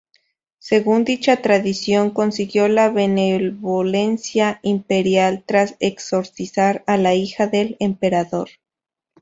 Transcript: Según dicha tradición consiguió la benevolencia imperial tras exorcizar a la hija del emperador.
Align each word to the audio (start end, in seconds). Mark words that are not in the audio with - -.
Según 0.57 1.03
dicha 1.03 1.43
tradición 1.43 2.09
consiguió 2.09 2.67
la 2.67 2.89
benevolencia 2.89 4.59
imperial 4.63 5.43
tras 5.45 5.75
exorcizar 5.79 6.83
a 6.87 6.97
la 6.97 7.13
hija 7.13 7.45
del 7.45 7.77
emperador. 7.79 8.49